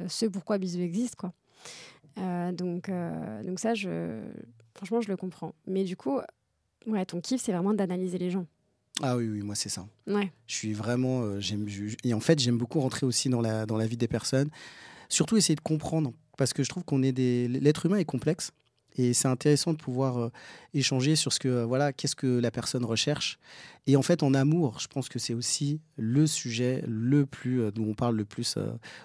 ce 0.09 0.26
pourquoi 0.26 0.59
Bisou 0.59 0.81
existe. 0.81 1.17
Quoi. 1.17 1.33
donc, 2.53 2.91
donc 3.45 3.61
ça, 3.61 3.75
je, 3.75 4.21
franchement, 4.75 5.00
je 5.00 5.09
le 5.09 5.17
comprends. 5.17 5.55
Mais 5.67 5.85
du 5.85 5.97
coup, 5.97 6.19
ouais, 6.87 7.07
ton 7.07 7.21
kiff, 7.21 7.41
c'est 7.41 7.53
vraiment 7.53 7.75
d'analyser 7.75 8.19
les 8.19 8.31
gens. 8.31 8.47
Ah 9.03 9.17
oui, 9.17 9.29
oui, 9.29 9.43
moi 9.43 9.55
c'est 9.55 9.69
ça. 9.69 9.87
Ouais. 10.07 10.33
Je 10.47 10.55
suis 10.55 10.73
vraiment, 10.73 11.23
euh, 11.23 11.41
j'aime, 11.41 11.67
et 12.03 12.15
en 12.15 12.21
fait 12.21 12.38
j'aime 12.38 12.57
beaucoup 12.57 12.81
rentrer 12.81 13.05
aussi 13.05 13.29
dans 13.29 13.41
la, 13.41 13.67
dans 13.67 13.76
la 13.76 13.87
vie 13.87 13.97
des 13.97 14.09
personnes, 14.09 14.49
surtout 15.09 15.37
essayer 15.37 15.55
de 15.55 15.61
comprendre, 15.61 16.12
parce 16.38 16.53
que 16.53 16.62
je 16.62 16.69
trouve 16.69 16.85
qu'on 16.85 17.03
est 17.03 17.12
des, 17.12 17.49
l'être 17.49 17.87
humain 17.87 17.99
est 17.99 18.05
complexe 18.07 18.53
Et 18.97 19.15
c'est 19.15 19.29
intéressant 19.29 19.73
de 19.73 19.79
pouvoir 19.79 20.19
euh, 20.19 20.33
échanger 20.75 21.17
sur 21.17 21.33
ce 21.33 21.38
que, 21.38 21.65
voilà, 21.65 21.93
qu'est-ce 21.93 22.17
que 22.17 22.38
la 22.38 22.50
personne 22.50 22.85
recherche. 22.85 23.38
Et 23.87 23.97
en 23.97 24.03
fait, 24.03 24.23
en 24.23 24.35
amour, 24.35 24.81
je 24.81 24.88
pense 24.88 25.09
que 25.09 25.19
c'est 25.19 25.35
aussi 25.35 25.81
le 25.97 26.26
sujet 26.26 26.83
le 26.88 27.25
plus, 27.25 27.71
dont 27.73 27.85
on 27.85 27.95
parle 27.95 28.17
le 28.17 28.25
plus 28.25 28.59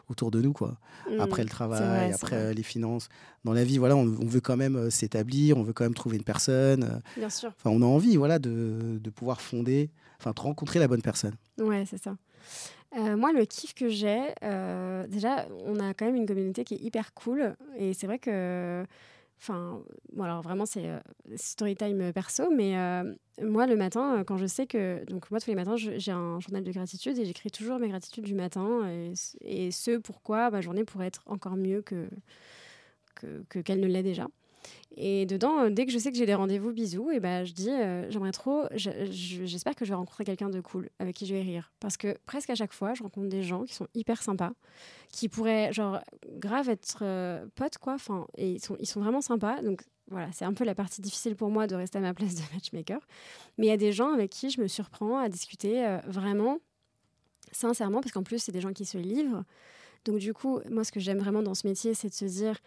autour 0.09 0.31
de 0.31 0.41
nous, 0.41 0.53
quoi. 0.53 0.77
Mmh, 1.07 1.19
après 1.19 1.43
le 1.43 1.49
travail, 1.49 2.11
après 2.13 2.55
les 2.55 2.63
finances. 2.63 3.07
Dans 3.43 3.53
la 3.53 3.63
vie, 3.63 3.77
voilà, 3.77 3.95
on, 3.95 4.05
veut 4.05 4.41
quand 4.41 4.57
même 4.57 4.89
s'établir, 4.89 5.57
on 5.57 5.63
veut 5.63 5.73
quand 5.73 5.83
même 5.83 5.93
trouver 5.93 6.17
une 6.17 6.23
personne. 6.23 7.01
Bien 7.15 7.29
sûr. 7.29 7.53
Enfin, 7.57 7.69
on 7.69 7.83
a 7.83 7.85
envie, 7.85 8.17
voilà, 8.17 8.39
de, 8.39 8.99
de 8.99 9.09
pouvoir 9.11 9.39
fonder, 9.39 9.91
enfin, 10.19 10.31
de 10.35 10.39
rencontrer 10.39 10.79
la 10.79 10.87
bonne 10.87 11.03
personne. 11.03 11.35
Ouais, 11.59 11.85
c'est 11.87 12.01
ça. 12.01 12.15
Euh, 12.97 13.15
moi, 13.15 13.31
le 13.31 13.45
kiff 13.45 13.73
que 13.73 13.87
j'ai, 13.87 14.21
euh, 14.43 15.07
déjà, 15.07 15.45
on 15.65 15.79
a 15.79 15.93
quand 15.93 16.05
même 16.05 16.17
une 16.17 16.25
communauté 16.25 16.63
qui 16.63 16.75
est 16.75 16.81
hyper 16.81 17.13
cool. 17.13 17.55
Et 17.77 17.93
c'est 17.93 18.07
vrai 18.07 18.19
que. 18.19 18.85
Enfin, 19.41 19.81
bon, 20.13 20.23
alors 20.23 20.41
vraiment, 20.43 20.67
c'est 20.67 20.87
euh, 20.87 20.99
story 21.35 21.75
time 21.75 22.13
perso, 22.13 22.51
mais 22.51 22.75
moi, 23.41 23.65
le 23.65 23.75
matin, 23.75 24.23
quand 24.25 24.37
je 24.37 24.45
sais 24.45 24.67
que. 24.67 25.03
Donc, 25.05 25.31
moi, 25.31 25.39
tous 25.39 25.49
les 25.49 25.55
matins, 25.55 25.75
j'ai 25.75 26.11
un 26.11 26.39
journal 26.39 26.63
de 26.63 26.71
gratitude 26.71 27.17
et 27.17 27.25
j'écris 27.25 27.49
toujours 27.49 27.79
mes 27.79 27.89
gratitudes 27.89 28.23
du 28.23 28.35
matin 28.35 28.87
et, 29.41 29.71
ce 29.71 29.97
pourquoi 29.97 30.51
ma 30.51 30.61
journée 30.61 30.83
pourrait 30.83 31.07
être 31.07 31.23
encore 31.25 31.55
mieux 31.55 31.81
que 31.81 32.07
qu'elle 33.19 33.63
que, 33.63 33.73
ne 33.73 33.87
l'est 33.87 34.03
déjà. 34.03 34.27
Et 34.97 35.25
dedans, 35.25 35.59
euh, 35.59 35.69
dès 35.69 35.85
que 35.85 35.91
je 35.91 35.97
sais 35.97 36.11
que 36.11 36.17
j'ai 36.17 36.25
des 36.25 36.35
rendez-vous 36.35 36.71
bisous, 36.71 37.11
et 37.11 37.19
ben 37.19 37.45
je 37.45 37.53
dis, 37.53 37.69
euh, 37.69 38.09
j'aimerais 38.09 38.31
trop, 38.31 38.65
j'espère 38.75 39.75
que 39.75 39.85
je 39.85 39.91
vais 39.91 39.95
rencontrer 39.95 40.25
quelqu'un 40.25 40.49
de 40.49 40.59
cool 40.59 40.89
avec 40.99 41.15
qui 41.15 41.25
je 41.25 41.33
vais 41.33 41.41
rire. 41.41 41.71
Parce 41.79 41.95
que 41.97 42.17
presque 42.25 42.49
à 42.49 42.55
chaque 42.55 42.73
fois, 42.73 42.93
je 42.93 43.03
rencontre 43.03 43.29
des 43.29 43.43
gens 43.43 43.63
qui 43.63 43.73
sont 43.73 43.87
hyper 43.93 44.21
sympas, 44.21 44.51
qui 45.11 45.29
pourraient, 45.29 45.71
genre, 45.71 45.99
grave 46.33 46.69
être 46.69 46.99
euh, 47.03 47.45
potes, 47.55 47.77
quoi. 47.77 47.93
Enfin, 47.93 48.27
et 48.37 48.51
ils 48.51 48.63
sont, 48.63 48.75
ils 48.79 48.87
sont 48.87 48.99
vraiment 48.99 49.21
sympas. 49.21 49.61
Donc 49.61 49.83
voilà, 50.09 50.29
c'est 50.33 50.45
un 50.45 50.53
peu 50.53 50.65
la 50.65 50.75
partie 50.75 51.01
difficile 51.01 51.35
pour 51.37 51.49
moi 51.49 51.67
de 51.67 51.75
rester 51.75 51.97
à 51.99 52.01
ma 52.01 52.13
place 52.13 52.35
de 52.35 52.41
matchmaker. 52.53 52.99
Mais 53.57 53.67
il 53.67 53.69
y 53.69 53.73
a 53.73 53.77
des 53.77 53.93
gens 53.93 54.13
avec 54.13 54.29
qui 54.29 54.49
je 54.49 54.59
me 54.59 54.67
surprends 54.67 55.17
à 55.17 55.29
discuter 55.29 55.99
vraiment, 56.05 56.59
sincèrement, 57.53 58.01
parce 58.01 58.11
qu'en 58.11 58.23
plus, 58.23 58.39
c'est 58.39 58.51
des 58.51 58.61
gens 58.61 58.73
qui 58.73 58.85
se 58.85 58.97
livrent. 58.97 59.45
Donc 60.03 60.17
du 60.17 60.33
coup, 60.33 60.59
moi, 60.69 60.83
ce 60.83 60.91
que 60.91 60.99
j'aime 60.99 61.19
vraiment 61.19 61.43
dans 61.43 61.53
ce 61.53 61.65
métier, 61.65 61.93
c'est 61.93 62.09
de 62.09 62.13
se 62.13 62.25
dire 62.25 62.57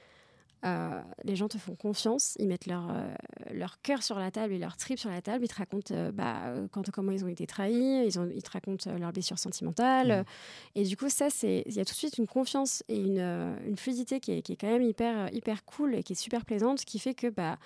euh, 0.65 1.01
les 1.25 1.37
gens 1.37 1.49
te 1.49 1.59
font 1.59 1.75
confiance, 1.75 2.35
ils 2.39 2.49
mettent 2.49 2.67
leur, 2.67 2.89
euh, 2.91 3.15
leur 3.53 3.83
cœur 3.83 4.03
sur 4.03 4.19
la 4.19 4.31
table 4.31 4.55
et 4.55 4.59
leur 4.59 4.77
trip 4.77 4.99
sur 4.99 5.11
la 5.11 5.21
table, 5.21 5.45
ils 5.45 5.49
te 5.49 5.57
racontent 5.57 5.95
euh, 5.95 6.11
bah, 6.11 6.55
quand, 6.71 6.91
comment 6.91 7.13
ils 7.13 7.23
ont 7.25 7.29
été 7.29 7.47
trahis, 7.47 8.07
ils, 8.07 8.19
ont, 8.19 8.31
ils 8.35 8.43
te 8.43 8.51
racontent 8.51 8.91
leurs 8.97 9.13
blessures 9.13 9.39
sentimentales. 9.39 10.23
Mmh. 10.23 10.79
Et 10.81 10.85
du 10.85 10.97
coup, 10.97 11.11
ça, 11.11 11.29
il 11.43 11.73
y 11.73 11.81
a 11.81 11.85
tout 11.85 11.93
de 11.93 11.99
suite 11.99 12.17
une 12.17 12.27
confiance 12.27 12.83
et 12.89 12.97
une, 12.97 13.21
une 13.67 13.77
fluidité 13.77 14.21
qui 14.21 14.33
est, 14.33 14.43
qui 14.43 14.53
est, 14.53 14.57
quand 14.57 14.71
même 14.71 14.83
hyper, 14.83 15.33
hyper 15.35 15.65
cool 15.67 15.95
et 15.95 16.03
qui 16.03 16.15
est 16.15 16.17
super 16.17 16.47
plaisante, 16.47 16.85
qui 16.85 16.99
fait 16.99 17.15
que 17.15 17.27
bah, 17.27 17.59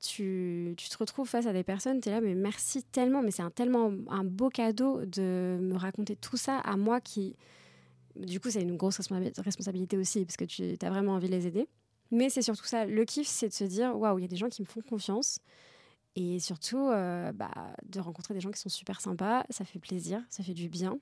tu, 0.00 0.74
tu 0.76 0.88
te 0.88 0.98
retrouves 0.98 1.28
face 1.28 1.46
à 1.46 1.52
des 1.52 1.64
personnes, 1.64 2.00
tu 2.00 2.10
es 2.10 2.12
là, 2.12 2.20
mais 2.20 2.34
merci 2.34 2.84
tellement, 2.84 3.22
mais 3.22 3.32
c'est 3.32 3.42
un, 3.42 3.50
tellement 3.50 3.90
un 4.08 4.22
beau 4.22 4.50
cadeau 4.50 5.04
de 5.04 5.58
me 5.60 5.76
raconter 5.76 6.14
tout 6.16 6.36
ça 6.36 6.58
à 6.58 6.76
moi 6.76 7.00
qui... 7.00 7.34
Du 8.14 8.40
coup, 8.40 8.48
c'est 8.48 8.62
une 8.62 8.76
grosse 8.76 8.96
responsabilité 8.96 9.98
aussi, 9.98 10.24
parce 10.24 10.38
que 10.38 10.44
tu 10.44 10.76
as 10.80 10.90
vraiment 10.90 11.12
envie 11.12 11.28
de 11.28 11.34
les 11.34 11.46
aider. 11.46 11.68
Mais 12.10 12.28
c'est 12.28 12.42
surtout 12.42 12.64
ça. 12.64 12.84
Le 12.84 13.04
kiff, 13.04 13.26
c'est 13.26 13.48
de 13.48 13.54
se 13.54 13.64
dire 13.64 13.96
waouh, 13.96 14.18
il 14.18 14.22
y 14.22 14.24
a 14.24 14.28
des 14.28 14.36
gens 14.36 14.48
qui 14.48 14.62
me 14.62 14.66
font 14.66 14.80
confiance. 14.80 15.40
Et 16.16 16.38
surtout, 16.40 16.88
euh, 16.88 17.30
bah, 17.32 17.50
de 17.84 18.00
rencontrer 18.00 18.32
des 18.32 18.40
gens 18.40 18.50
qui 18.50 18.58
sont 18.58 18.70
super 18.70 19.02
sympas, 19.02 19.44
ça 19.50 19.66
fait 19.66 19.78
plaisir, 19.78 20.22
ça 20.30 20.42
fait 20.42 20.54
du 20.54 20.70
bien. 20.70 20.98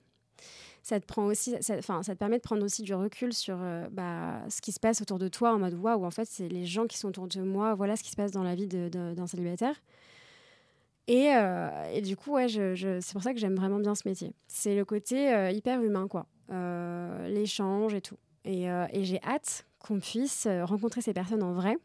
Ça 0.82 0.98
te, 0.98 1.06
prend 1.06 1.24
aussi, 1.24 1.54
ça, 1.60 1.80
ça 1.80 2.02
te 2.02 2.18
permet 2.18 2.36
de 2.36 2.42
prendre 2.42 2.64
aussi 2.64 2.82
du 2.82 2.92
recul 2.94 3.32
sur 3.32 3.56
euh, 3.60 3.88
bah, 3.90 4.42
ce 4.50 4.60
qui 4.60 4.72
se 4.72 4.80
passe 4.80 5.00
autour 5.00 5.18
de 5.18 5.28
toi 5.28 5.54
en 5.54 5.58
mode 5.60 5.74
waouh, 5.74 6.04
en 6.04 6.10
fait, 6.10 6.26
c'est 6.28 6.48
les 6.48 6.66
gens 6.66 6.86
qui 6.86 6.98
sont 6.98 7.08
autour 7.08 7.28
de 7.28 7.40
moi, 7.40 7.74
voilà 7.74 7.96
ce 7.96 8.02
qui 8.02 8.10
se 8.10 8.16
passe 8.16 8.32
dans 8.32 8.42
la 8.42 8.56
vie 8.56 8.66
d'un 8.66 9.26
célibataire. 9.28 9.80
Et, 11.06 11.32
euh, 11.32 11.92
et, 11.92 12.00
du 12.00 12.16
coup, 12.16 12.32
ouais, 12.32 12.48
c'est 12.48 13.12
pour 13.12 13.22
ça 13.22 13.32
que 13.32 13.38
j'aime 13.38 13.54
vraiment 13.54 13.78
bien 13.78 13.94
ce 13.94 14.08
métier. 14.08 14.34
C'est 14.48 14.74
le 14.74 14.84
côté 14.84 15.52
hyper 15.54 15.80
humain, 15.82 16.08
quoi. 16.08 16.26
L'échange 17.28 17.94
et 17.94 18.00
tout. 18.00 18.16
Et 18.44 18.66
j'ai 19.02 19.22
hâte 19.22 19.64
qu'on 19.84 20.00
puisse 20.00 20.46
euh, 20.46 20.64
rencontrer 20.64 21.02
ces 21.02 21.12
personnes 21.12 21.42
en 21.42 21.52
vrai, 21.52 21.76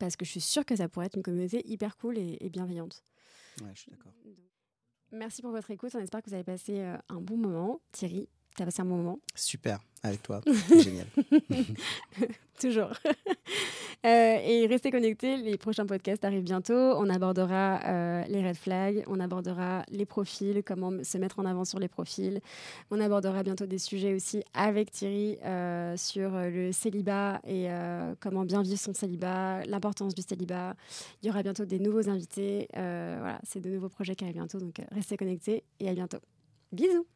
parce 0.00 0.16
que 0.16 0.24
je 0.24 0.30
suis 0.32 0.40
sûre 0.40 0.66
que 0.66 0.74
ça 0.74 0.88
pourrait 0.88 1.06
être 1.06 1.16
une 1.16 1.22
communauté 1.22 1.62
hyper 1.64 1.96
cool 1.96 2.18
et, 2.18 2.50
bienveillante. 2.50 3.04
Ouais, 3.62 3.70
je 3.72 3.82
suis 3.82 3.90
d'accord. 3.92 4.12
Merci 5.12 5.42
pour 5.42 5.52
votre 5.52 5.70
écoute. 5.70 5.92
On 5.94 6.00
espère 6.00 6.22
que 6.22 6.28
vous 6.28 6.34
avez 6.34 6.42
passé 6.42 6.80
euh, 6.80 6.96
un 7.08 7.20
bon 7.20 7.36
moment. 7.36 7.80
Thierry, 7.92 8.28
tu 8.56 8.62
as 8.62 8.64
passé 8.64 8.82
un 8.82 8.86
bon 8.86 8.96
moment 8.96 9.20
Super, 9.36 9.78
avec 10.02 10.22
toi. 10.24 10.40
Génial. 10.82 11.06
Toujours. 12.60 12.90
Euh, 14.52 14.66
restez 14.68 14.90
connectés, 14.90 15.36
les 15.36 15.56
prochains 15.56 15.86
podcasts 15.86 16.24
arrivent 16.24 16.42
bientôt. 16.42 16.74
On 16.74 17.08
abordera 17.08 17.80
euh, 17.84 18.24
les 18.28 18.46
red 18.46 18.56
flags, 18.56 19.04
on 19.06 19.20
abordera 19.20 19.84
les 19.90 20.06
profils, 20.06 20.62
comment 20.64 20.92
se 21.02 21.18
mettre 21.18 21.38
en 21.38 21.44
avant 21.44 21.64
sur 21.64 21.78
les 21.78 21.88
profils. 21.88 22.40
On 22.90 23.00
abordera 23.00 23.42
bientôt 23.42 23.66
des 23.66 23.78
sujets 23.78 24.14
aussi 24.14 24.42
avec 24.54 24.90
Thierry 24.90 25.38
euh, 25.44 25.96
sur 25.96 26.30
le 26.32 26.72
célibat 26.72 27.40
et 27.46 27.68
comment 28.20 28.44
bien 28.44 28.62
vivre 28.62 28.78
son 28.78 28.94
célibat, 28.94 29.64
l'importance 29.64 30.14
du 30.14 30.22
célibat. 30.22 30.74
Il 31.22 31.26
y 31.26 31.30
aura 31.30 31.42
bientôt 31.42 31.64
des 31.64 31.78
nouveaux 31.78 32.08
invités. 32.08 32.68
voilà, 32.72 33.40
c'est 33.44 33.60
de 33.60 33.70
nouveaux 33.70 33.88
projets 33.88 34.14
qui 34.14 34.24
arrivent 34.24 34.36
bientôt, 34.36 34.58
donc 34.58 34.80
restez 34.90 35.16
connectés 35.16 35.64
et 35.80 35.88
à 35.88 35.94
bientôt. 35.94 36.18
Bisous 36.72 37.06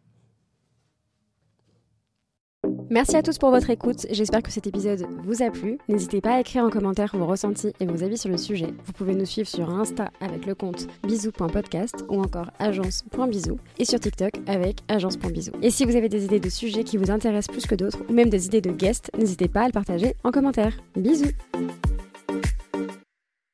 Merci 2.91 3.17
à 3.17 3.23
tous 3.23 3.39
pour 3.39 3.51
votre 3.51 3.71
écoute, 3.71 4.07
j'espère 4.11 4.43
que 4.43 4.51
cet 4.51 4.67
épisode 4.67 5.07
vous 5.25 5.43
a 5.43 5.51
plu. 5.51 5.79
N'hésitez 5.89 6.21
pas 6.21 6.37
à 6.37 6.41
écrire 6.41 6.65
en 6.65 6.71
commentaire 6.71 7.15
vos 7.15 7.27
ressentis 7.27 7.73
et 7.81 7.87
vos 7.87 8.03
avis 8.03 8.17
sur 8.17 8.31
le 8.31 8.37
sujet. 8.37 8.75
Vous 8.85 8.93
pouvez 8.93 9.15
nous 9.15 9.27
suivre 9.27 9.49
sur 9.49 9.71
Insta 9.71 10.11
avec 10.21 10.47
le 10.47 10.55
compte 10.55 10.87
bisous.podcast 11.07 12.05
ou 12.09 12.21
encore 12.21 12.51
agence.bisous 12.59 13.59
et 13.79 13.85
sur 13.85 14.01
TikTok 14.01 14.35
avec 14.47 14.79
agence.bisous. 14.89 15.53
Et 15.63 15.71
si 15.71 15.85
vous 15.85 15.97
avez 15.97 16.09
des 16.09 16.25
idées 16.25 16.41
de 16.41 16.51
sujets 16.51 16.85
qui 16.85 16.97
vous 16.97 17.11
intéressent 17.11 17.53
plus 17.53 17.67
que 17.67 17.75
d'autres 17.75 17.99
ou 18.09 18.13
même 18.13 18.31
des 18.31 18.47
idées 18.47 18.61
de 18.61 18.71
guests, 18.71 19.11
n'hésitez 19.19 19.49
pas 19.49 19.63
à 19.63 19.67
le 19.67 19.73
partager 19.73 20.15
en 20.25 20.31
commentaire. 20.31 20.73
Bisous 20.97 21.33